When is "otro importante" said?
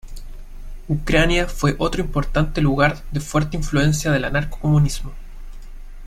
1.77-2.59